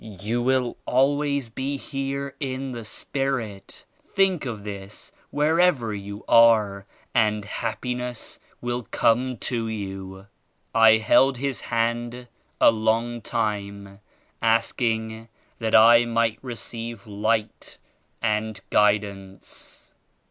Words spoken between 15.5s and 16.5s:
that I might